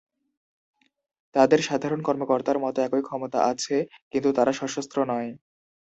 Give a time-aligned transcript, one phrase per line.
[1.35, 3.75] তাদের সাধারণ কর্মকর্তার মত একই ক্ষমতা আছে,
[4.11, 5.29] কিন্তু তারা সশস্ত্র নয়।